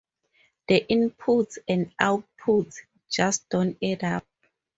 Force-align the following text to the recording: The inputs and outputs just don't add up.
The 0.67 0.83
inputs 0.89 1.59
and 1.67 1.93
outputs 2.01 2.77
just 3.07 3.47
don't 3.49 3.77
add 3.83 4.03
up. 4.03 4.25